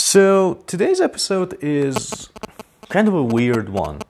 So, 0.00 0.62
today's 0.68 1.00
episode 1.00 1.58
is 1.60 2.30
kind 2.88 3.08
of 3.08 3.14
a 3.14 3.22
weird 3.22 3.68
one. 3.68 4.00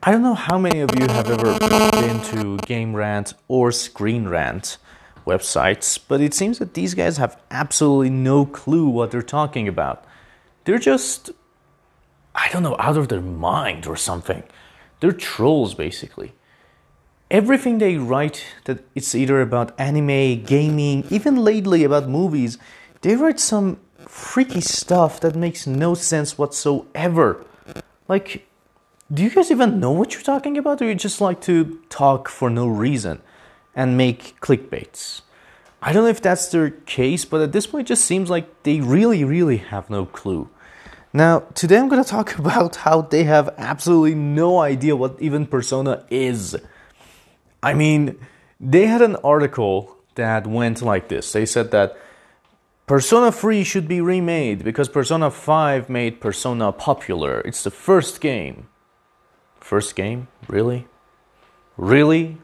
I 0.00 0.12
don't 0.12 0.22
know 0.22 0.34
how 0.34 0.58
many 0.58 0.78
of 0.78 0.90
you 0.96 1.08
have 1.08 1.28
ever 1.28 1.58
been 1.58 2.22
to 2.26 2.56
Game 2.58 2.94
Rant 2.94 3.34
or 3.48 3.72
Screen 3.72 4.28
Rant 4.28 4.78
websites, 5.26 5.98
but 5.98 6.20
it 6.20 6.34
seems 6.34 6.60
that 6.60 6.74
these 6.74 6.94
guys 6.94 7.16
have 7.16 7.36
absolutely 7.50 8.10
no 8.10 8.46
clue 8.46 8.86
what 8.86 9.10
they're 9.10 9.22
talking 9.22 9.66
about. 9.66 10.04
They're 10.64 10.78
just, 10.78 11.30
I 12.32 12.48
don't 12.52 12.62
know, 12.62 12.76
out 12.78 12.96
of 12.96 13.08
their 13.08 13.20
mind 13.20 13.88
or 13.88 13.96
something. 13.96 14.44
They're 15.00 15.10
trolls, 15.10 15.74
basically. 15.74 16.32
Everything 17.28 17.78
they 17.78 17.96
write 17.96 18.44
that 18.66 18.84
it's 18.94 19.16
either 19.16 19.40
about 19.40 19.78
anime, 19.80 20.44
gaming, 20.44 21.04
even 21.10 21.42
lately 21.42 21.82
about 21.82 22.08
movies, 22.08 22.56
they 23.00 23.16
write 23.16 23.40
some 23.40 23.80
freaky 24.06 24.60
stuff 24.60 25.20
that 25.20 25.34
makes 25.34 25.66
no 25.66 25.94
sense 25.94 26.38
whatsoever. 26.38 27.44
Like, 28.08 28.46
do 29.12 29.22
you 29.22 29.30
guys 29.30 29.50
even 29.50 29.78
know 29.78 29.90
what 29.90 30.14
you're 30.14 30.22
talking 30.22 30.56
about, 30.58 30.80
or 30.80 30.86
you 30.86 30.94
just 30.94 31.20
like 31.20 31.40
to 31.42 31.80
talk 31.88 32.28
for 32.28 32.50
no 32.50 32.66
reason 32.66 33.20
and 33.74 33.96
make 33.96 34.40
clickbaits? 34.40 35.22
I 35.82 35.92
don't 35.92 36.04
know 36.04 36.10
if 36.10 36.22
that's 36.22 36.48
their 36.48 36.70
case, 36.70 37.24
but 37.24 37.40
at 37.40 37.52
this 37.52 37.66
point, 37.66 37.86
it 37.86 37.88
just 37.88 38.04
seems 38.04 38.30
like 38.30 38.62
they 38.62 38.80
really, 38.80 39.22
really 39.24 39.58
have 39.58 39.90
no 39.90 40.06
clue. 40.06 40.48
Now, 41.12 41.40
today 41.54 41.78
I'm 41.78 41.88
going 41.88 42.02
to 42.04 42.08
talk 42.08 42.38
about 42.38 42.76
how 42.76 43.02
they 43.02 43.24
have 43.24 43.54
absolutely 43.58 44.14
no 44.14 44.58
idea 44.58 44.96
what 44.96 45.16
even 45.20 45.46
Persona 45.46 46.04
is. 46.10 46.56
I 47.62 47.74
mean, 47.74 48.18
they 48.60 48.86
had 48.86 49.02
an 49.02 49.16
article 49.16 49.96
that 50.14 50.46
went 50.46 50.82
like 50.82 51.08
this. 51.08 51.32
They 51.32 51.46
said 51.46 51.70
that 51.70 51.96
Persona 52.86 53.32
3 53.32 53.64
should 53.64 53.88
be 53.88 54.00
remade 54.00 54.62
because 54.62 54.88
Persona 54.88 55.28
5 55.28 55.90
made 55.90 56.20
Persona 56.20 56.70
popular. 56.70 57.40
It's 57.40 57.64
the 57.64 57.70
first 57.70 58.20
game. 58.20 58.68
First 59.58 59.96
game? 59.96 60.28
Really? 60.46 60.86
Really? 61.76 62.38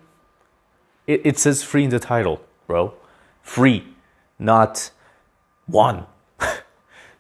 It, 1.07 1.21
it 1.25 1.39
says 1.39 1.63
free 1.63 1.85
in 1.85 1.91
the 1.91 2.01
title, 2.01 2.41
bro. 2.67 2.95
Free, 3.41 3.87
not 4.37 4.91
one. 5.67 6.07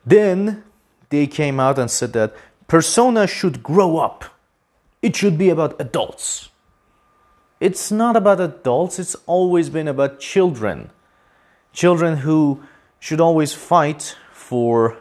then 0.04 0.64
they 1.10 1.28
came 1.28 1.60
out 1.60 1.78
and 1.78 1.88
said 1.88 2.12
that 2.14 2.34
Persona 2.66 3.28
should 3.28 3.62
grow 3.62 3.98
up. 3.98 4.24
It 5.00 5.14
should 5.14 5.38
be 5.38 5.48
about 5.48 5.80
adults. 5.80 6.48
It's 7.60 7.92
not 7.92 8.16
about 8.16 8.40
adults, 8.40 8.98
it's 8.98 9.14
always 9.26 9.70
been 9.70 9.86
about 9.86 10.18
children. 10.18 10.90
Children 11.72 12.18
who 12.18 12.62
should 13.02 13.20
always 13.20 13.52
fight 13.52 14.16
for, 14.32 14.96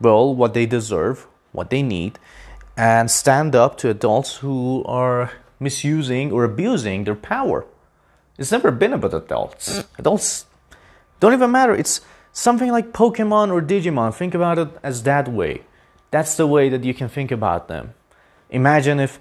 well, 0.00 0.34
what 0.34 0.52
they 0.52 0.66
deserve, 0.66 1.28
what 1.52 1.70
they 1.70 1.80
need, 1.80 2.18
and 2.76 3.08
stand 3.08 3.54
up 3.54 3.78
to 3.78 3.88
adults 3.88 4.38
who 4.38 4.82
are 4.84 5.30
misusing 5.60 6.32
or 6.32 6.42
abusing 6.42 7.04
their 7.04 7.14
power. 7.14 7.64
It's 8.36 8.50
never 8.50 8.72
been 8.72 8.92
about 8.92 9.14
adults. 9.14 9.84
Adults 9.96 10.46
don't 11.20 11.32
even 11.32 11.52
matter. 11.52 11.72
It's 11.72 12.00
something 12.32 12.72
like 12.72 12.92
Pokemon 12.92 13.52
or 13.52 13.62
Digimon. 13.62 14.12
Think 14.12 14.34
about 14.34 14.58
it 14.58 14.70
as 14.82 15.04
that 15.04 15.28
way. 15.28 15.62
That's 16.10 16.34
the 16.34 16.48
way 16.48 16.68
that 16.68 16.82
you 16.82 16.94
can 16.94 17.08
think 17.08 17.30
about 17.30 17.68
them. 17.68 17.94
Imagine 18.50 18.98
if 18.98 19.20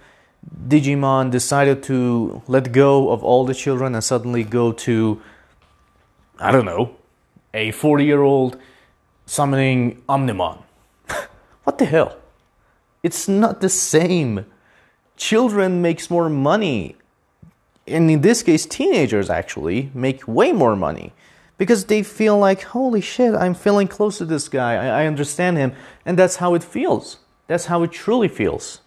Digimon 0.67 1.29
decided 1.29 1.83
to 1.83 2.41
let 2.47 2.71
go 2.71 3.11
of 3.11 3.23
all 3.23 3.45
the 3.45 3.53
children 3.53 3.93
and 3.93 4.03
suddenly 4.03 4.43
go 4.43 4.71
to, 4.71 5.21
I 6.39 6.51
don't 6.51 6.65
know, 6.65 6.95
a 7.53 7.71
40 7.71 8.05
year 8.05 8.21
old 8.21 8.57
summoning 9.25 10.01
Omnimon. 10.07 10.61
what 11.63 11.77
the 11.77 11.85
hell? 11.85 12.17
It's 13.03 13.27
not 13.27 13.61
the 13.61 13.69
same. 13.69 14.45
Children 15.17 15.81
makes 15.81 16.09
more 16.09 16.29
money. 16.29 16.95
And 17.87 18.09
in 18.09 18.21
this 18.21 18.43
case, 18.43 18.65
teenagers 18.65 19.29
actually 19.29 19.91
make 19.93 20.27
way 20.27 20.51
more 20.51 20.75
money 20.75 21.13
because 21.57 21.85
they 21.85 22.03
feel 22.03 22.37
like, 22.37 22.63
holy 22.63 23.01
shit, 23.01 23.33
I'm 23.33 23.53
feeling 23.53 23.87
close 23.87 24.17
to 24.19 24.25
this 24.25 24.49
guy. 24.49 24.75
I, 24.75 25.03
I 25.03 25.05
understand 25.07 25.57
him. 25.57 25.73
And 26.05 26.17
that's 26.17 26.37
how 26.37 26.53
it 26.53 26.63
feels. 26.63 27.17
That's 27.47 27.65
how 27.65 27.83
it 27.83 27.91
truly 27.91 28.27
feels. 28.27 28.81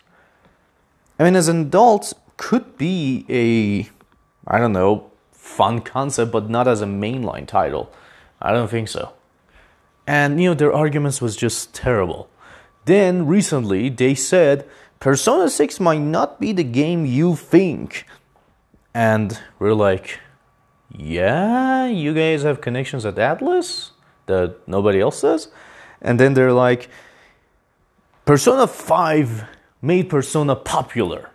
I 1.19 1.25
mean, 1.25 1.37
as 1.37 1.49
an 1.49 1.61
adult, 1.61 2.15
could 2.37 2.77
be 2.77 3.25
a, 3.29 3.89
I 4.51 4.59
don't 4.59 4.73
know, 4.73 5.11
fun 5.33 5.81
concept, 5.81 6.33
but 6.33 6.51
not 6.51 6.67
as 6.67 6.83
a 6.83 6.87
mainline 6.87 7.47
title. 7.47 7.93
I 8.45 8.53
don't 8.53 8.69
think 8.71 8.89
so. 8.89 9.15
And 10.07 10.41
you 10.41 10.51
know, 10.51 10.55
their 10.55 10.73
arguments 10.73 11.23
was 11.23 11.35
just 11.35 11.75
terrible. 11.75 12.29
Then 12.85 13.27
recently 13.27 13.89
they 13.89 14.15
said 14.15 14.69
Persona 15.01 15.49
6 15.49 15.81
might 15.81 16.03
not 16.03 16.39
be 16.39 16.53
the 16.53 16.63
game 16.63 17.07
you 17.07 17.37
think. 17.37 18.07
And 18.93 19.41
we're 19.59 19.73
like, 19.73 20.21
yeah, 20.97 21.87
you 21.87 22.13
guys 22.15 22.43
have 22.43 22.61
connections 22.61 23.07
at 23.07 23.17
Atlus 23.17 23.91
that 24.27 24.57
nobody 24.69 25.01
else 25.01 25.23
does? 25.23 25.49
And 26.03 26.21
then 26.21 26.35
they're 26.35 26.53
like, 26.53 26.91
Persona 28.27 28.67
5 28.67 29.45
made 29.81 30.11
Persona 30.11 30.55
popular. 30.55 31.31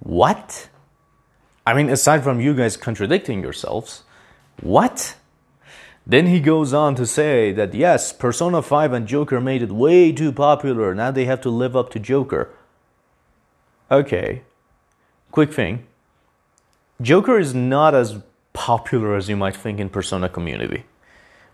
What? 0.00 0.68
I 1.64 1.74
mean, 1.74 1.88
aside 1.88 2.24
from 2.24 2.40
you 2.40 2.54
guys 2.54 2.76
contradicting 2.76 3.42
yourselves, 3.42 4.02
what? 4.60 5.16
Then 6.06 6.26
he 6.26 6.40
goes 6.40 6.72
on 6.72 6.94
to 6.96 7.06
say 7.06 7.52
that 7.52 7.74
yes, 7.74 8.12
Persona 8.12 8.62
5 8.62 8.92
and 8.92 9.06
Joker 9.06 9.40
made 9.40 9.62
it 9.62 9.70
way 9.70 10.12
too 10.12 10.32
popular. 10.32 10.94
Now 10.94 11.10
they 11.10 11.26
have 11.26 11.40
to 11.42 11.50
live 11.50 11.76
up 11.76 11.90
to 11.90 11.98
Joker. 11.98 12.50
Okay, 13.90 14.42
quick 15.30 15.52
thing 15.52 15.86
Joker 17.00 17.38
is 17.38 17.54
not 17.54 17.94
as 17.94 18.18
popular 18.52 19.16
as 19.16 19.28
you 19.28 19.36
might 19.36 19.56
think 19.56 19.80
in 19.80 19.88
Persona 19.88 20.28
community. 20.28 20.84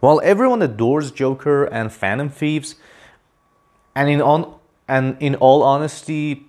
While 0.01 0.21
everyone 0.25 0.63
adores 0.63 1.11
Joker 1.11 1.65
and 1.65 1.93
Phantom 1.93 2.29
Thieves, 2.29 2.77
and 3.95 4.11
in 4.11 4.21
on 4.21 4.55
and 4.89 5.17
in 5.21 5.35
all 5.37 5.63
honesty, 5.63 6.47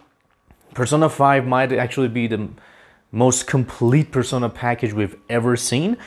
Persona 0.73 1.09
5 1.09 1.45
might 1.47 1.71
actually 1.71 2.09
be 2.09 2.27
the 2.27 2.49
most 3.11 3.47
complete 3.47 4.11
Persona 4.11 4.49
package 4.49 4.93
we've 4.93 5.15
ever 5.29 5.55
seen. 5.55 5.97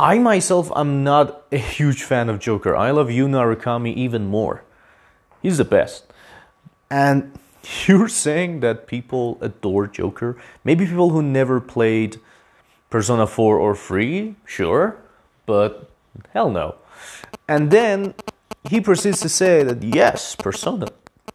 I 0.00 0.18
myself 0.18 0.72
am 0.74 1.04
not 1.04 1.42
a 1.52 1.58
huge 1.58 2.04
fan 2.04 2.30
of 2.30 2.38
Joker. 2.38 2.74
I 2.74 2.90
love 2.90 3.10
Yu 3.10 3.26
Narukami 3.28 3.94
even 3.94 4.28
more. 4.28 4.64
He's 5.42 5.58
the 5.58 5.64
best. 5.64 6.10
And 6.90 7.38
you're 7.86 8.08
saying 8.08 8.60
that 8.60 8.86
people 8.86 9.36
adore 9.42 9.86
Joker? 9.86 10.38
Maybe 10.64 10.86
people 10.86 11.10
who 11.10 11.20
never 11.20 11.60
played 11.60 12.18
Persona 12.88 13.26
4 13.26 13.58
or 13.58 13.76
3? 13.76 14.36
Sure. 14.46 14.96
But 15.44 15.90
hell 16.32 16.48
no. 16.48 16.76
And 17.46 17.70
then 17.70 18.14
he 18.64 18.80
proceeds 18.80 19.20
to 19.20 19.28
say 19.28 19.62
that 19.64 19.82
yes, 19.82 20.34
Persona 20.34 20.86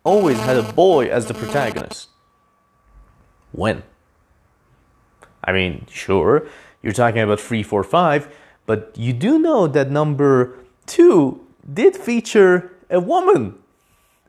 always 0.03 0.39
had 0.39 0.57
a 0.57 0.73
boy 0.73 1.05
as 1.05 1.27
the 1.27 1.35
protagonist. 1.35 2.09
When? 3.51 3.83
I 5.43 5.51
mean, 5.51 5.85
sure, 5.87 6.47
you're 6.81 6.93
talking 6.93 7.21
about 7.21 7.39
3, 7.39 7.61
4, 7.61 7.83
5 7.83 8.27
but 8.65 8.91
you 8.95 9.13
do 9.13 9.39
know 9.39 9.67
that 9.67 9.91
number 9.91 10.57
two 10.85 11.45
did 11.71 11.95
feature 11.95 12.71
a 12.89 12.99
woman, 12.99 13.55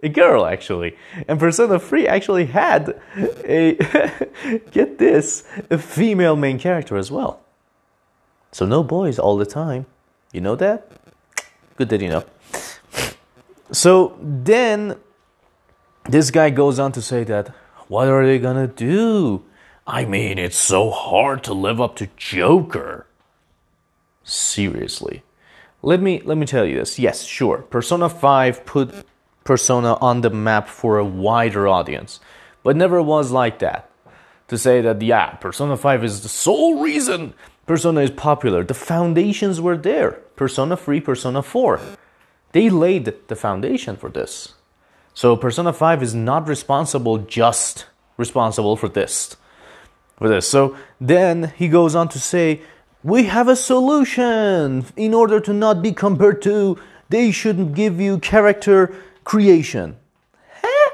a 0.03 0.09
girl 0.09 0.47
actually. 0.47 0.97
And 1.29 1.39
Persona 1.39 1.79
3 1.79 2.07
actually 2.07 2.47
had 2.47 3.01
a, 3.17 3.75
get 4.71 4.99
this, 4.99 5.45
a 5.71 5.79
female 5.79 6.37
main 6.37 6.59
character 6.59 6.97
as 6.97 7.11
well. 7.11 7.41
So 8.53 8.67
no 8.67 8.83
boys 8.83 9.19
all 9.19 9.37
the 9.37 9.47
time. 9.47 9.87
You 10.33 10.41
know 10.41 10.57
that? 10.57 10.91
Good 11.77 11.89
that 11.91 12.01
you 12.01 12.09
know. 12.09 12.25
So 13.73 14.19
then 14.21 14.97
this 16.09 16.31
guy 16.31 16.51
goes 16.51 16.79
on 16.79 16.93
to 16.93 17.03
say 17.03 17.25
that 17.25 17.55
what 17.89 18.09
are 18.09 18.27
they 18.27 18.39
gonna 18.39 18.67
do? 18.67 19.45
I 19.87 20.05
mean, 20.05 20.39
it's 20.39 20.57
so 20.57 20.91
hard 20.91 21.45
to 21.45 21.55
live 21.55 21.81
up 21.81 21.97
to 21.97 22.09
Joker 22.17 23.07
seriously. 24.27 25.23
Let 25.83 26.03
me 26.03 26.21
let 26.25 26.37
me 26.37 26.47
tell 26.47 26.67
you 26.67 26.77
this. 26.77 26.99
Yes, 26.99 27.25
sure. 27.25 27.59
Persona 27.71 28.09
5 28.09 28.67
put 28.67 28.93
Persona 29.45 29.95
on 30.01 30.21
the 30.21 30.31
map 30.31 30.69
for 30.69 30.99
a 30.99 31.05
wider 31.05 31.69
audience, 31.69 32.21
but 32.63 32.77
never 32.77 33.01
was 33.01 33.31
like 33.31 33.61
that. 33.61 33.89
To 34.49 34.59
say 34.59 34.81
that 34.81 35.01
yeah, 35.01 35.31
Persona 35.37 35.77
5 35.77 36.05
is 36.05 36.23
the 36.23 36.29
sole 36.29 36.83
reason 36.83 37.35
Persona 37.67 38.01
is 38.01 38.11
popular. 38.11 38.63
The 38.63 38.75
foundations 38.75 39.61
were 39.61 39.77
there. 39.77 40.13
Persona 40.37 40.77
3, 40.77 41.01
Persona 41.01 41.43
4. 41.43 41.81
They 42.53 42.71
laid 42.71 43.13
the 43.27 43.37
foundation 43.37 43.97
for 43.97 44.09
this. 44.09 44.55
So 45.15 45.37
Persona 45.37 45.73
5 45.73 46.03
is 46.03 46.15
not 46.15 46.47
responsible 46.47 47.19
just 47.19 47.87
responsible 48.17 48.77
for 48.77 48.89
this. 48.89 49.37
For 50.17 50.29
this. 50.29 50.49
So 50.49 50.77
then 51.01 51.53
he 51.57 51.69
goes 51.69 51.95
on 51.95 52.09
to 52.11 52.21
say 52.21 52.63
we 53.07 53.23
have 53.27 53.47
a 53.47 53.55
solution 53.55 54.85
in 54.97 55.15
order 55.15 55.39
to 55.39 55.53
not 55.53 55.81
be 55.81 55.93
compared 55.93 56.43
to 56.43 56.77
They 57.09 57.31
shouldn't 57.31 57.75
give 57.75 58.01
you 58.01 58.19
character 58.19 58.93
creation. 59.23 59.97
Huh? 60.61 60.91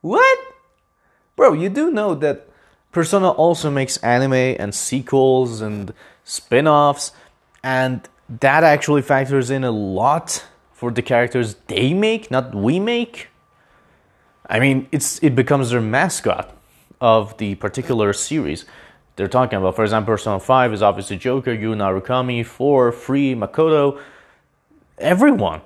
What? 0.00 0.38
Bro, 1.36 1.52
you 1.52 1.68
do 1.68 1.90
know 1.90 2.14
that 2.14 2.48
Persona 2.90 3.28
also 3.28 3.70
makes 3.70 3.98
anime 3.98 4.56
and 4.58 4.74
sequels 4.74 5.60
and 5.60 5.92
spin 6.24 6.66
offs, 6.66 7.12
and 7.62 8.08
that 8.40 8.64
actually 8.64 9.02
factors 9.02 9.50
in 9.50 9.62
a 9.62 9.70
lot 9.70 10.46
for 10.72 10.90
the 10.90 11.02
characters 11.02 11.56
they 11.66 11.92
make, 11.92 12.30
not 12.30 12.54
we 12.54 12.80
make. 12.80 13.28
I 14.48 14.58
mean, 14.58 14.88
it's 14.90 15.22
it 15.22 15.34
becomes 15.36 15.68
their 15.68 15.82
mascot 15.82 16.56
of 16.98 17.36
the 17.36 17.56
particular 17.56 18.14
series 18.14 18.64
they're 19.16 19.28
talking 19.28 19.58
about. 19.58 19.76
For 19.76 19.84
example, 19.84 20.14
Persona 20.14 20.40
5 20.40 20.72
is 20.72 20.82
obviously 20.82 21.16
Joker, 21.18 21.52
Yu 21.52 21.74
Narukami, 21.74 22.44
4, 22.44 22.92
Free, 22.92 23.34
Makoto, 23.34 24.00
everyone. 24.98 25.60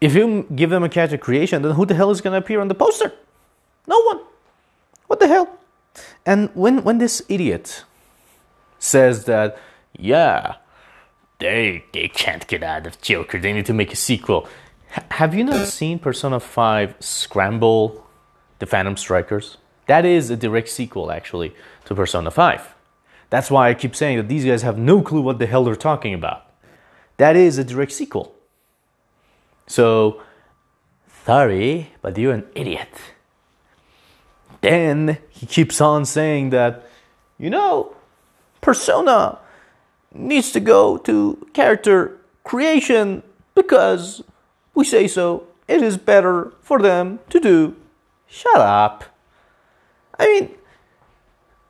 If 0.00 0.14
you 0.14 0.46
give 0.54 0.70
them 0.70 0.84
a 0.84 0.88
character 0.88 1.18
creation, 1.18 1.62
then 1.62 1.72
who 1.72 1.86
the 1.86 1.94
hell 1.94 2.10
is 2.10 2.20
going 2.20 2.32
to 2.32 2.38
appear 2.38 2.60
on 2.60 2.68
the 2.68 2.74
poster? 2.74 3.12
No 3.86 4.00
one. 4.02 4.20
What 5.06 5.20
the 5.20 5.28
hell? 5.28 5.58
And 6.26 6.50
when, 6.54 6.82
when 6.84 6.98
this 6.98 7.22
idiot 7.28 7.84
says 8.78 9.24
that, 9.24 9.58
yeah, 9.96 10.56
they, 11.38 11.84
they 11.92 12.08
can't 12.08 12.46
get 12.46 12.62
out 12.62 12.86
of 12.86 13.00
Joker, 13.00 13.38
they 13.38 13.52
need 13.52 13.66
to 13.66 13.74
make 13.74 13.92
a 13.92 13.96
sequel. 13.96 14.48
H- 14.96 15.04
have 15.12 15.34
you 15.34 15.44
not 15.44 15.68
seen 15.68 15.98
Persona 15.98 16.40
5 16.40 16.96
Scramble 17.00 18.06
the 18.58 18.66
Phantom 18.66 18.96
Strikers? 18.96 19.58
That 19.86 20.04
is 20.04 20.30
a 20.30 20.36
direct 20.36 20.68
sequel, 20.68 21.10
actually, 21.10 21.54
to 21.84 21.94
Persona 21.94 22.30
5. 22.30 22.74
That's 23.30 23.50
why 23.50 23.68
I 23.68 23.74
keep 23.74 23.96
saying 23.96 24.16
that 24.16 24.28
these 24.28 24.44
guys 24.44 24.62
have 24.62 24.78
no 24.78 25.02
clue 25.02 25.20
what 25.20 25.38
the 25.38 25.46
hell 25.46 25.64
they're 25.64 25.76
talking 25.76 26.14
about. 26.14 26.46
That 27.16 27.36
is 27.36 27.58
a 27.58 27.64
direct 27.64 27.92
sequel. 27.92 28.34
So, 29.66 30.22
sorry, 31.24 31.90
but 32.02 32.16
you're 32.18 32.34
an 32.34 32.46
idiot. 32.54 32.88
Then 34.60 35.18
he 35.28 35.46
keeps 35.46 35.80
on 35.80 36.04
saying 36.04 36.50
that, 36.50 36.88
you 37.38 37.50
know, 37.50 37.94
Persona 38.60 39.38
needs 40.12 40.52
to 40.52 40.60
go 40.60 40.96
to 40.98 41.46
character 41.52 42.18
creation 42.44 43.22
because 43.54 44.22
we 44.74 44.84
say 44.84 45.06
so. 45.06 45.46
It 45.66 45.82
is 45.82 45.96
better 45.96 46.52
for 46.60 46.78
them 46.78 47.20
to 47.30 47.40
do. 47.40 47.76
Shut 48.26 48.60
up. 48.60 49.04
I 50.18 50.26
mean, 50.26 50.54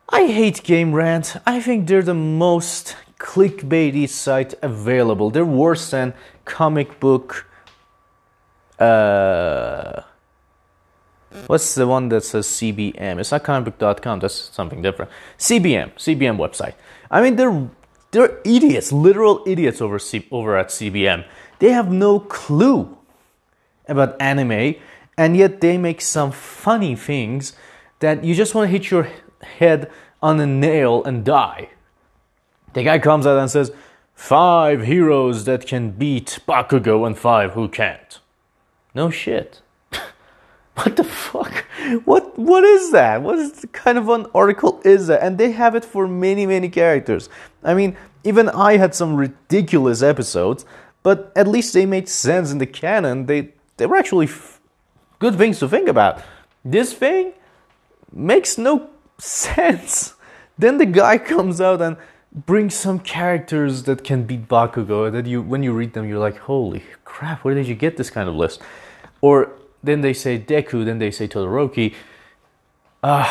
I 0.09 0.27
hate 0.27 0.63
Game 0.63 0.93
Rant. 0.93 1.37
I 1.45 1.59
think 1.59 1.87
they're 1.87 2.01
the 2.01 2.13
most 2.13 2.95
clickbaity 3.19 4.07
site 4.07 4.53
available. 4.61 5.29
They're 5.29 5.45
worse 5.45 5.89
than 5.89 6.13
comic 6.45 6.99
book. 6.99 7.47
Uh, 8.79 10.01
what's 11.47 11.75
the 11.75 11.87
one 11.87 12.09
that 12.09 12.23
says 12.23 12.47
CBM? 12.47 13.19
It's 13.19 13.31
not 13.31 13.43
comicbook.com. 13.43 14.19
That's 14.19 14.35
something 14.35 14.81
different. 14.81 15.11
CBM, 15.39 15.93
CBM 15.95 16.37
website. 16.37 16.75
I 17.09 17.21
mean, 17.21 17.35
they're 17.35 17.69
they're 18.11 18.39
idiots, 18.45 18.91
literal 18.91 19.43
idiots 19.45 19.81
over 19.81 19.99
C, 19.99 20.25
over 20.31 20.55
at 20.55 20.69
CBM. 20.69 21.25
They 21.59 21.71
have 21.71 21.91
no 21.91 22.19
clue 22.19 22.97
about 23.87 24.15
anime, 24.21 24.75
and 25.17 25.35
yet 25.35 25.61
they 25.61 25.77
make 25.77 25.99
some 26.01 26.31
funny 26.31 26.95
things 26.95 27.53
that 27.99 28.23
you 28.23 28.35
just 28.35 28.55
want 28.55 28.67
to 28.67 28.71
hit 28.71 28.91
your 28.91 29.09
head 29.41 29.91
on 30.21 30.39
a 30.39 30.45
nail 30.45 31.03
and 31.03 31.23
die. 31.23 31.69
The 32.73 32.83
guy 32.83 32.99
comes 32.99 33.25
out 33.25 33.37
and 33.37 33.49
says, 33.49 33.71
Five 34.15 34.83
heroes 34.83 35.43
that 35.43 35.67
can 35.67 35.91
beat 35.91 36.39
Bakugo 36.47 37.05
and 37.05 37.17
five 37.17 37.51
who 37.51 37.67
can't. 37.67 38.19
No 38.93 39.09
shit. 39.09 39.61
what 40.75 40.95
the 40.95 41.03
fuck? 41.03 41.65
What 42.05 42.39
what 42.39 42.63
is 42.63 42.91
that? 42.91 43.21
What 43.21 43.37
is 43.37 43.65
kind 43.73 43.97
of 43.97 44.07
an 44.09 44.25
article 44.33 44.81
is 44.85 45.07
that? 45.07 45.21
And 45.21 45.37
they 45.37 45.51
have 45.51 45.75
it 45.75 45.83
for 45.83 46.07
many, 46.07 46.45
many 46.45 46.69
characters. 46.69 47.29
I 47.61 47.73
mean, 47.73 47.97
even 48.23 48.47
I 48.49 48.77
had 48.77 48.95
some 48.95 49.15
ridiculous 49.17 50.01
episodes, 50.01 50.65
but 51.03 51.31
at 51.35 51.47
least 51.47 51.73
they 51.73 51.85
made 51.85 52.07
sense 52.07 52.51
in 52.51 52.57
the 52.57 52.65
canon. 52.65 53.25
They 53.25 53.49
they 53.77 53.85
were 53.85 53.97
actually 53.97 54.27
f- 54.27 54.61
good 55.19 55.35
things 55.35 55.59
to 55.59 55.67
think 55.67 55.89
about. 55.89 56.23
This 56.63 56.93
thing 56.93 57.33
makes 58.15 58.57
no 58.57 58.89
sense. 59.17 60.13
Then 60.57 60.77
the 60.77 60.85
guy 60.85 61.17
comes 61.17 61.59
out 61.59 61.81
and 61.81 61.97
brings 62.31 62.75
some 62.75 62.99
characters 62.99 63.83
that 63.83 64.05
can 64.05 64.23
beat 64.23 64.47
Bakugo 64.47 65.11
that 65.11 65.25
you 65.25 65.41
when 65.41 65.63
you 65.63 65.73
read 65.73 65.93
them 65.93 66.07
you're 66.07 66.19
like, 66.19 66.37
holy 66.37 66.83
crap, 67.03 67.43
where 67.43 67.53
did 67.53 67.67
you 67.67 67.75
get 67.75 67.97
this 67.97 68.09
kind 68.09 68.29
of 68.29 68.35
list? 68.35 68.61
Or 69.19 69.51
then 69.83 70.01
they 70.01 70.13
say 70.13 70.39
Deku, 70.39 70.85
then 70.85 70.99
they 70.99 71.11
say 71.11 71.27
Todoroki. 71.27 71.93
Uh, 73.03 73.27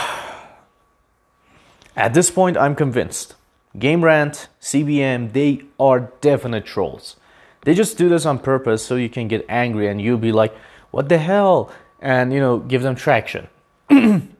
at 1.96 2.14
this 2.14 2.30
point, 2.30 2.56
I'm 2.56 2.74
convinced. 2.74 3.34
Game 3.78 4.04
Rant, 4.04 4.48
CBM, 4.60 5.32
they 5.32 5.62
are 5.78 6.12
definite 6.20 6.64
trolls. 6.64 7.16
They 7.64 7.74
just 7.74 7.98
do 7.98 8.08
this 8.08 8.24
on 8.26 8.38
purpose 8.38 8.84
so 8.84 8.96
you 8.96 9.08
can 9.08 9.28
get 9.28 9.44
angry 9.48 9.88
and 9.88 10.00
you'll 10.00 10.18
be 10.18 10.32
like, 10.32 10.54
what 10.90 11.08
the 11.08 11.18
hell? 11.18 11.72
And, 12.00 12.32
you 12.32 12.40
know, 12.40 12.58
give 12.58 12.82
them 12.82 12.94
traction. 12.94 13.48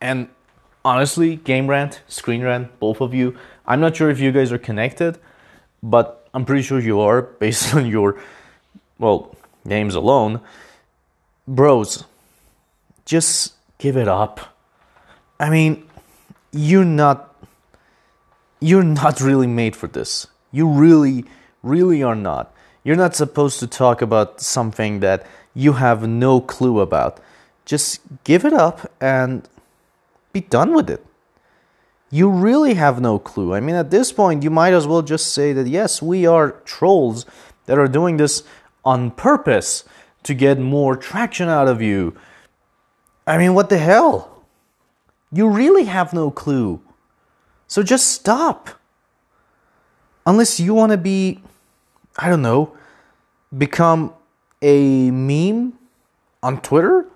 and 0.00 0.28
honestly, 0.84 1.36
Game 1.36 1.68
Rant, 1.68 2.00
Screen 2.08 2.42
Rant, 2.42 2.78
both 2.78 3.00
of 3.00 3.14
you, 3.14 3.36
I'm 3.66 3.80
not 3.80 3.96
sure 3.96 4.10
if 4.10 4.20
you 4.20 4.32
guys 4.32 4.52
are 4.52 4.58
connected, 4.58 5.18
but 5.82 6.28
I'm 6.34 6.44
pretty 6.44 6.62
sure 6.62 6.80
you 6.80 7.00
are 7.00 7.22
based 7.40 7.74
on 7.74 7.86
your, 7.86 8.20
well, 8.98 9.34
names 9.64 9.94
alone. 9.94 10.40
Bros, 11.46 12.04
just 13.04 13.54
give 13.78 13.96
it 13.96 14.08
up. 14.08 14.54
I 15.40 15.50
mean, 15.50 15.88
you're 16.52 16.84
not 16.84 17.24
you're 18.60 18.82
not 18.82 19.20
really 19.20 19.46
made 19.46 19.76
for 19.76 19.86
this. 19.86 20.26
You 20.50 20.68
really 20.68 21.24
really 21.62 22.02
are 22.02 22.14
not. 22.14 22.52
You're 22.84 22.96
not 22.96 23.14
supposed 23.14 23.60
to 23.60 23.66
talk 23.66 24.02
about 24.02 24.40
something 24.40 25.00
that 25.00 25.26
you 25.54 25.74
have 25.74 26.08
no 26.08 26.40
clue 26.40 26.80
about. 26.80 27.20
Just 27.64 28.00
give 28.24 28.44
it 28.44 28.52
up 28.52 28.90
and 29.00 29.48
be 30.32 30.40
done 30.40 30.74
with 30.74 30.90
it. 30.90 31.04
You 32.10 32.30
really 32.30 32.74
have 32.74 33.00
no 33.00 33.18
clue. 33.18 33.54
I 33.54 33.60
mean, 33.60 33.74
at 33.74 33.90
this 33.90 34.12
point, 34.12 34.42
you 34.42 34.50
might 34.50 34.72
as 34.72 34.86
well 34.86 35.02
just 35.02 35.32
say 35.32 35.52
that 35.52 35.66
yes, 35.66 36.00
we 36.00 36.26
are 36.26 36.52
trolls 36.64 37.26
that 37.66 37.78
are 37.78 37.88
doing 37.88 38.16
this 38.16 38.42
on 38.84 39.10
purpose 39.10 39.84
to 40.22 40.34
get 40.34 40.58
more 40.58 40.96
traction 40.96 41.48
out 41.48 41.68
of 41.68 41.82
you. 41.82 42.16
I 43.26 43.36
mean, 43.36 43.54
what 43.54 43.68
the 43.68 43.78
hell? 43.78 44.44
You 45.30 45.48
really 45.48 45.84
have 45.84 46.14
no 46.14 46.30
clue. 46.30 46.80
So 47.66 47.82
just 47.82 48.10
stop. 48.10 48.70
Unless 50.24 50.60
you 50.60 50.72
want 50.72 50.92
to 50.92 50.98
be, 50.98 51.42
I 52.16 52.30
don't 52.30 52.42
know, 52.42 52.72
become 53.56 54.14
a 54.62 55.10
meme 55.10 55.74
on 56.42 56.60
Twitter? 56.60 57.06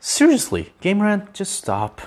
Seriously, 0.00 0.74
Game 0.80 1.02
Rant, 1.02 1.32
just 1.32 1.54
stop. 1.54 2.00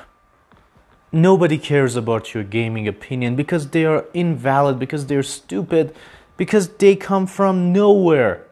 Nobody 1.12 1.58
cares 1.58 1.96
about 1.96 2.34
your 2.34 2.44
gaming 2.44 2.88
opinion 2.88 3.36
because 3.36 3.70
they 3.70 3.86
are 3.86 4.06
invalid, 4.14 4.78
because 4.78 5.08
they're 5.08 5.24
stupid, 5.24 5.96
because 6.38 6.70
they 6.70 6.96
come 6.96 7.26
from 7.26 7.74
nowhere. 7.74 8.46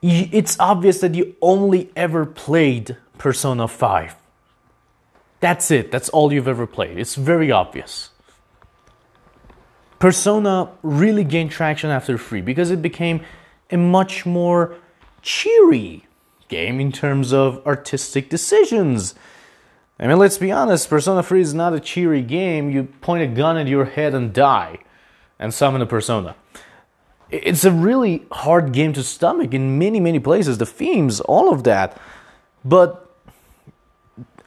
It's 0.00 0.58
obvious 0.60 1.00
that 1.00 1.14
you 1.14 1.34
only 1.42 1.90
ever 1.96 2.24
played 2.24 2.96
Persona 3.18 3.66
5. 3.66 4.14
That's 5.40 5.70
it, 5.70 5.90
that's 5.90 6.08
all 6.10 6.32
you've 6.32 6.48
ever 6.48 6.66
played. 6.66 6.98
It's 6.98 7.16
very 7.16 7.50
obvious. 7.50 8.10
Persona 9.98 10.70
really 10.82 11.24
gained 11.24 11.50
traction 11.50 11.90
after 11.90 12.16
3 12.16 12.42
because 12.42 12.70
it 12.70 12.82
became 12.82 13.22
a 13.70 13.76
much 13.76 14.24
more 14.24 14.76
cheery 15.22 16.06
game 16.48 16.78
in 16.78 16.92
terms 16.92 17.32
of 17.32 17.66
artistic 17.66 18.28
decisions 18.28 19.14
I 19.98 20.06
mean, 20.06 20.18
let's 20.18 20.36
be 20.36 20.52
honest, 20.52 20.90
Persona 20.90 21.22
3 21.22 21.40
is 21.40 21.54
not 21.54 21.72
a 21.72 21.80
cheery 21.80 22.22
game. 22.22 22.70
You 22.70 22.84
point 23.00 23.22
a 23.22 23.26
gun 23.26 23.56
at 23.56 23.66
your 23.66 23.86
head 23.86 24.14
and 24.14 24.32
die 24.32 24.78
and 25.38 25.54
summon 25.54 25.80
a 25.80 25.86
persona. 25.86 26.36
It's 27.30 27.64
a 27.64 27.72
really 27.72 28.24
hard 28.30 28.72
game 28.72 28.92
to 28.92 29.02
stomach 29.02 29.54
in 29.54 29.78
many, 29.78 29.98
many 29.98 30.18
places. 30.18 30.58
The 30.58 30.66
themes, 30.66 31.20
all 31.20 31.52
of 31.52 31.64
that. 31.64 31.98
But 32.64 33.10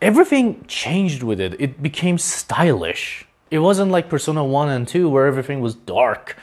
everything 0.02 0.64
changed 0.68 1.24
with 1.24 1.40
it. 1.40 1.60
It 1.60 1.82
became 1.82 2.18
stylish. 2.18 3.26
It 3.50 3.60
wasn't 3.60 3.92
like 3.92 4.08
Persona 4.08 4.46
1 4.46 4.70
and 4.70 4.88
2 4.88 5.10
where 5.10 5.26
everything 5.26 5.62
was 5.62 5.74
dark 5.74 6.38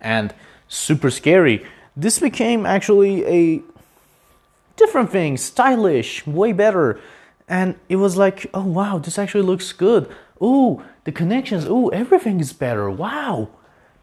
and 0.00 0.34
super 0.66 1.10
scary. 1.10 1.64
This 1.96 2.18
became 2.18 2.66
actually 2.66 3.24
a 3.26 3.62
different 4.76 5.10
thing, 5.10 5.36
stylish, 5.36 6.26
way 6.26 6.52
better 6.52 7.00
and 7.48 7.76
it 7.88 7.96
was 7.96 8.16
like, 8.16 8.46
oh 8.52 8.64
wow, 8.64 8.98
this 8.98 9.18
actually 9.18 9.42
looks 9.42 9.72
good. 9.72 10.08
Oh, 10.40 10.82
the 11.04 11.12
connections. 11.12 11.66
Oh, 11.68 11.88
everything 11.88 12.40
is 12.40 12.52
better. 12.52 12.90
Wow, 12.90 13.48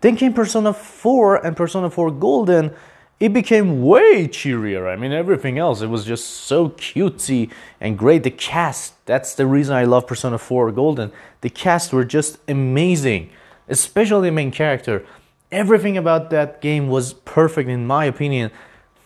Then 0.01 0.17
came 0.17 0.33
Persona 0.33 0.73
4 0.73 1.45
and 1.45 1.55
Persona 1.55 1.89
4 1.89 2.11
Golden. 2.11 2.71
It 3.19 3.31
became 3.31 3.81
way 3.81 4.27
cheerier. 4.27 4.87
I 4.87 4.97
mean, 4.97 5.13
everything 5.13 5.57
else, 5.57 5.81
it 5.81 5.87
was 5.87 6.03
just 6.03 6.25
so 6.25 6.69
cutesy 6.69 7.49
and 7.79 7.97
great. 7.97 8.23
The 8.23 8.31
cast, 8.31 8.93
that's 9.05 9.35
the 9.35 9.47
reason 9.47 9.75
I 9.75 9.85
love 9.85 10.05
Persona 10.05 10.37
4 10.37 10.71
Golden. 10.73 11.11
The 11.41 11.49
cast 11.49 11.93
were 11.93 12.03
just 12.03 12.37
amazing, 12.47 13.29
especially 13.69 14.29
the 14.29 14.35
main 14.35 14.51
character. 14.51 15.05
Everything 15.51 15.97
about 15.97 16.29
that 16.31 16.61
game 16.61 16.89
was 16.89 17.13
perfect, 17.13 17.69
in 17.69 17.87
my 17.87 18.05
opinion. 18.05 18.51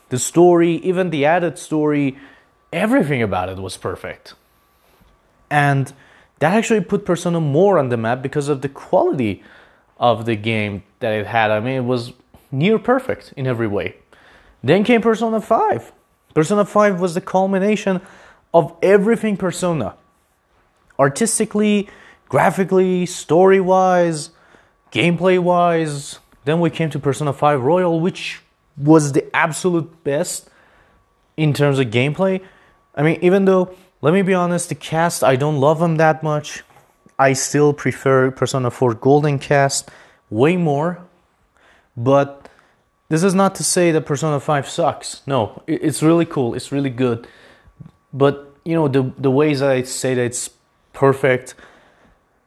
The 0.10 0.18
story, 0.18 0.78
even 0.78 1.12
the 1.12 1.26
added 1.26 1.60
story, 1.60 2.18
everything 2.72 3.22
about 3.22 3.50
it 3.50 3.58
was 3.58 3.78
perfect. 3.78 4.34
And 5.50 5.92
that 6.40 6.54
actually 6.54 6.82
put 6.82 7.06
Persona 7.06 7.40
more 7.40 7.78
on 7.78 7.90
the 7.90 7.98
map 7.98 8.22
because 8.22 8.48
of 8.48 8.62
the 8.62 8.70
quality 8.70 9.44
of 10.00 10.26
the 10.26 10.36
game 10.36 10.84
that 11.00 11.12
it 11.12 11.28
had. 11.28 11.52
I 11.52 11.60
mean, 11.60 11.76
it 11.76 11.86
was 11.86 12.14
near 12.52 12.80
perfect 12.80 13.34
in 13.36 13.46
every 13.46 13.68
way. 13.68 13.96
Then 14.64 14.84
came 14.84 15.02
Persona 15.02 15.42
5. 15.42 15.92
Persona 16.34 16.66
5 16.66 17.02
was 17.02 17.14
the 17.14 17.22
culmination 17.22 18.02
of 18.54 18.76
everything 18.82 19.38
Persona. 19.38 19.96
Artistically, 20.98 21.90
graphically, 22.28 23.06
story 23.06 23.60
wise, 23.60 24.32
gameplay 24.92 25.40
wise. 25.40 26.20
Then 26.46 26.60
we 26.60 26.70
came 26.70 26.90
to 26.92 27.00
Persona 27.00 27.34
5 27.34 27.62
Royal, 27.62 28.00
which 28.00 28.42
was 28.78 29.12
the 29.12 29.34
absolute 29.36 30.04
best 30.04 30.50
in 31.36 31.54
terms 31.54 31.80
of 31.80 31.88
gameplay. 31.88 32.42
I 33.00 33.02
mean, 33.02 33.18
even 33.22 33.46
though, 33.46 33.74
let 34.02 34.14
me 34.14 34.22
be 34.24 34.34
honest, 34.34 34.68
the 34.68 34.76
cast, 34.76 35.24
I 35.24 35.38
don't 35.38 35.56
love 35.56 35.80
them 35.80 35.96
that 35.96 36.22
much. 36.22 36.64
I 37.18 37.32
still 37.32 37.72
prefer 37.72 38.30
Persona 38.30 38.70
4 38.70 38.94
Golden 38.96 39.40
cast 39.40 39.90
way 40.30 40.58
more. 40.58 41.00
But 41.96 42.50
this 43.08 43.24
is 43.24 43.34
not 43.34 43.56
to 43.56 43.64
say 43.64 43.94
that 43.94 44.02
Persona 44.02 44.42
5 44.42 44.68
sucks. 44.68 45.22
No, 45.26 45.64
it's 45.66 46.04
really 46.04 46.26
cool. 46.26 46.56
It's 46.56 46.74
really 46.74 46.90
good. 46.90 47.26
But, 48.12 48.54
you 48.66 48.76
know, 48.76 48.90
the, 48.90 49.14
the 49.18 49.32
ways 49.32 49.62
I 49.62 49.84
say 49.84 50.14
that 50.16 50.26
it's 50.26 50.50
perfect 50.92 51.56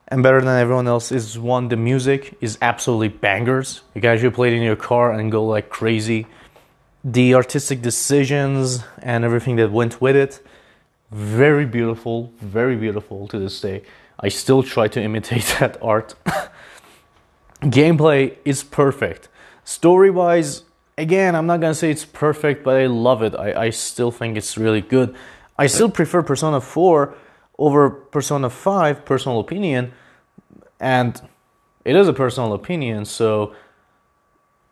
and 0.08 0.22
better 0.22 0.42
than 0.42 0.60
everyone 0.60 0.86
else 0.86 1.10
is 1.10 1.38
one, 1.38 1.68
the 1.68 1.76
music 1.78 2.36
is 2.42 2.58
absolutely 2.60 3.08
bangers. 3.08 3.80
You 3.94 4.02
guys 4.02 4.20
should 4.20 4.34
play 4.34 4.48
it 4.48 4.54
in 4.54 4.62
your 4.62 4.76
car 4.76 5.12
and 5.12 5.32
go 5.32 5.46
like 5.46 5.70
crazy. 5.70 6.26
The 7.04 7.34
artistic 7.34 7.82
decisions 7.82 8.84
and 8.98 9.24
everything 9.24 9.56
that 9.56 9.72
went 9.72 10.00
with 10.00 10.16
it, 10.16 10.40
very 11.10 11.66
beautiful, 11.66 12.32
very 12.40 12.76
beautiful 12.76 13.28
to 13.28 13.38
this 13.38 13.60
day. 13.60 13.82
I 14.20 14.28
still 14.28 14.62
try 14.62 14.88
to 14.88 15.02
imitate 15.02 15.56
that 15.60 15.76
art. 15.82 16.14
Gameplay 17.62 18.36
is 18.44 18.62
perfect. 18.62 19.28
Story 19.64 20.10
wise, 20.10 20.62
again, 20.98 21.34
I'm 21.34 21.46
not 21.46 21.60
gonna 21.60 21.74
say 21.74 21.90
it's 21.90 22.04
perfect, 22.04 22.64
but 22.64 22.76
I 22.76 22.86
love 22.86 23.22
it. 23.22 23.34
I, 23.34 23.66
I 23.66 23.70
still 23.70 24.10
think 24.10 24.36
it's 24.36 24.56
really 24.56 24.80
good. 24.80 25.14
I 25.58 25.66
still 25.66 25.90
prefer 25.90 26.22
Persona 26.22 26.60
4 26.60 27.14
over 27.58 27.90
Persona 27.90 28.50
5, 28.50 29.04
personal 29.04 29.38
opinion, 29.38 29.92
and 30.80 31.20
it 31.84 31.94
is 31.94 32.08
a 32.08 32.12
personal 32.12 32.52
opinion, 32.54 33.04
so 33.04 33.54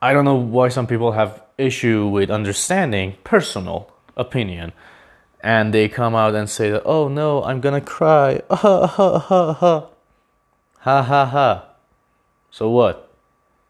I 0.02 0.12
don't 0.12 0.24
know 0.24 0.36
why 0.36 0.68
some 0.68 0.86
people 0.86 1.12
have 1.12 1.42
issue 1.60 2.06
with 2.06 2.30
understanding 2.30 3.16
personal 3.24 3.92
opinion. 4.16 4.72
And 5.42 5.72
they 5.72 5.88
come 5.88 6.14
out 6.14 6.34
and 6.34 6.48
say 6.48 6.70
that 6.70 6.82
oh 6.84 7.08
no 7.08 7.42
i'm 7.44 7.60
gonna 7.60 7.80
cry. 7.80 8.40
Ha 8.50 8.86
ha 8.86 9.18
ha. 9.18 9.52
Ha 9.52 9.86
ha 10.80 11.02
ha 11.02 11.24
ha 11.26 11.66
so 12.50 12.68
what? 12.68 13.10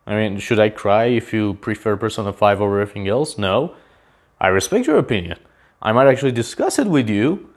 I 0.06 0.14
mean 0.14 0.38
should 0.38 0.58
i 0.58 0.68
cry 0.68 1.06
if 1.06 1.32
you 1.32 1.54
prefer 1.54 1.96
persona 1.96 2.32
5 2.32 2.60
over 2.60 2.80
everything 2.80 3.08
else? 3.08 3.38
No. 3.38 3.74
I 4.40 4.48
respect 4.48 4.86
your 4.86 4.98
opinion. 4.98 5.38
I 5.82 5.92
might 5.92 6.08
actually 6.08 6.32
discuss 6.32 6.78
it 6.78 6.86
with 6.86 7.08
you 7.08 7.50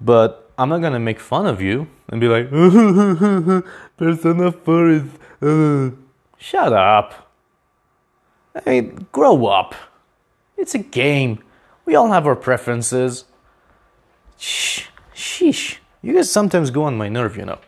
but 0.00 0.50
i'm 0.56 0.68
not 0.68 0.80
gonna 0.80 1.00
make 1.00 1.20
fun 1.20 1.46
of 1.46 1.60
you 1.60 1.88
and 2.08 2.20
be 2.20 2.28
like 2.28 2.50
persona 3.96 4.52
4 4.52 4.90
is 4.90 5.02
uh. 5.42 5.90
shut 6.38 6.72
up 6.72 7.27
i 8.66 8.70
mean 8.70 9.06
grow 9.12 9.46
up 9.46 9.74
it's 10.56 10.74
a 10.74 10.78
game 10.78 11.42
we 11.84 11.94
all 11.94 12.10
have 12.10 12.26
our 12.26 12.36
preferences 12.36 13.24
Shh, 14.38 14.86
sheesh. 15.14 15.78
You 16.00 16.14
guys 16.14 16.30
sometimes 16.30 16.70
go 16.70 16.84
on 16.84 16.96
my 16.96 17.08
nerve, 17.08 17.36
you 17.36 17.44
know. 17.44 17.58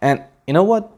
And 0.00 0.22
you 0.46 0.52
know 0.52 0.62
what? 0.62 0.90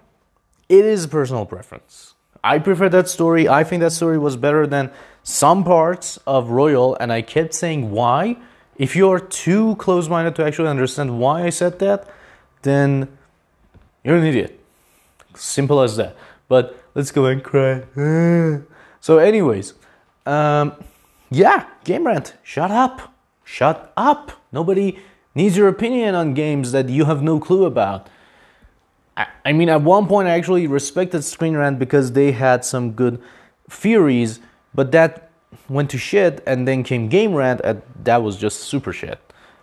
It 0.68 0.84
is 0.84 1.04
a 1.04 1.08
personal 1.08 1.46
preference. 1.46 2.14
I 2.42 2.58
prefer 2.58 2.88
that 2.88 3.08
story. 3.08 3.48
I 3.48 3.62
think 3.62 3.80
that 3.80 3.92
story 3.92 4.18
was 4.18 4.36
better 4.36 4.66
than 4.66 4.90
some 5.22 5.62
parts 5.62 6.18
of 6.26 6.50
Royal, 6.50 6.96
and 6.96 7.12
I 7.12 7.22
kept 7.22 7.54
saying 7.54 7.92
why. 7.92 8.36
If 8.76 8.96
you're 8.96 9.20
too 9.20 9.76
close 9.76 10.08
minded 10.08 10.34
to 10.36 10.44
actually 10.44 10.68
understand 10.68 11.20
why 11.20 11.44
I 11.44 11.50
said 11.50 11.78
that, 11.78 12.08
then 12.62 13.16
you're 14.02 14.16
an 14.16 14.24
idiot. 14.24 14.58
Simple 15.36 15.80
as 15.80 15.96
that. 15.96 16.16
But 16.48 16.76
let's 16.94 17.12
go 17.12 17.26
and 17.26 17.44
cry. 17.44 17.84
so, 19.02 19.18
anyways, 19.18 19.74
um, 20.26 20.76
yeah, 21.28 21.66
Game 21.82 22.06
Rant, 22.06 22.34
shut 22.44 22.70
up. 22.70 23.12
Shut 23.42 23.92
up. 23.96 24.30
Nobody 24.52 25.00
needs 25.34 25.56
your 25.56 25.66
opinion 25.66 26.14
on 26.14 26.34
games 26.34 26.70
that 26.70 26.88
you 26.88 27.06
have 27.06 27.20
no 27.20 27.40
clue 27.40 27.64
about. 27.64 28.08
I, 29.16 29.26
I 29.44 29.52
mean, 29.52 29.68
at 29.68 29.82
one 29.82 30.06
point, 30.06 30.28
I 30.28 30.30
actually 30.38 30.68
respected 30.68 31.24
Screen 31.24 31.56
Rant 31.56 31.80
because 31.80 32.12
they 32.12 32.30
had 32.30 32.64
some 32.64 32.92
good 32.92 33.20
theories, 33.68 34.38
but 34.72 34.92
that 34.92 35.32
went 35.68 35.90
to 35.90 35.98
shit, 35.98 36.40
and 36.46 36.68
then 36.68 36.84
came 36.84 37.08
Game 37.08 37.34
Rant, 37.34 37.60
and 37.64 37.82
that 38.04 38.22
was 38.22 38.36
just 38.36 38.60
super 38.60 38.92
shit 38.92 39.18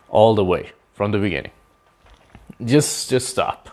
all 0.10 0.36
the 0.36 0.43
way 0.43 0.74
from 0.93 1.13
the 1.13 1.17
beginning. 1.17 1.51
Just, 2.65 3.10
just 3.10 3.29
stop. 3.29 3.69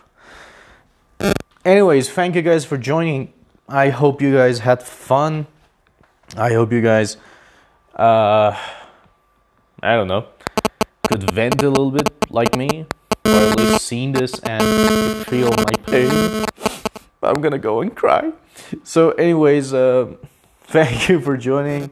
Anyways, 1.65 2.09
thank 2.09 2.35
you 2.35 2.41
guys 2.41 2.63
for 2.63 2.77
joining. 2.77 3.33
I 3.67 3.89
hope 3.89 4.21
you 4.21 4.33
guys 4.33 4.59
had 4.59 4.81
fun. 4.81 5.47
I 6.35 6.53
hope 6.53 6.71
you 6.71 6.81
guys, 6.81 7.17
uh, 7.95 8.55
I 9.81 9.95
don't 9.95 10.07
know, 10.07 10.27
could 11.03 11.31
vent 11.31 11.63
a 11.63 11.69
little 11.69 11.91
bit 11.91 12.09
like 12.29 12.55
me, 12.55 12.85
or 13.25 13.31
at 13.31 13.57
least 13.57 13.85
seen 13.85 14.11
this 14.11 14.37
and 14.39 15.25
feel 15.27 15.49
my 15.51 15.73
pain. 15.85 16.45
I'm 17.23 17.41
gonna 17.41 17.57
go 17.57 17.81
and 17.81 17.95
cry. 17.95 18.31
So, 18.83 19.11
anyways, 19.11 19.73
uh, 19.73 20.13
thank 20.63 21.09
you 21.09 21.21
for 21.21 21.37
joining. 21.37 21.91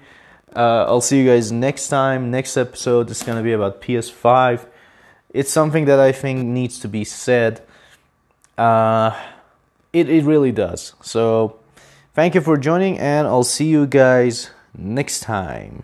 Uh, 0.55 0.85
I'll 0.87 1.01
see 1.01 1.19
you 1.21 1.27
guys 1.27 1.51
next 1.51 1.87
time. 1.87 2.31
Next 2.31 2.57
episode 2.57 3.09
is 3.09 3.23
gonna 3.23 3.43
be 3.43 3.53
about 3.53 3.81
PS5. 3.81 4.67
It's 5.29 5.51
something 5.51 5.85
that 5.85 5.99
I 5.99 6.11
think 6.11 6.45
needs 6.45 6.79
to 6.79 6.87
be 6.87 7.03
said. 7.03 7.61
Uh, 8.57 9.11
it 9.91 10.09
it 10.09 10.23
really 10.23 10.51
does. 10.51 10.93
So, 11.01 11.59
thank 12.15 12.33
you 12.33 12.41
for 12.41 12.57
joining, 12.57 12.97
and 12.97 13.27
I'll 13.27 13.43
see 13.43 13.67
you 13.67 13.85
guys 13.85 14.49
next 14.73 15.19
time. 15.19 15.83